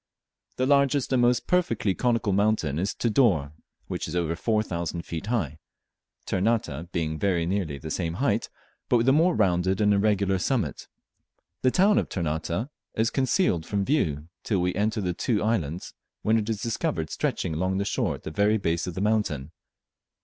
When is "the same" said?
7.77-8.15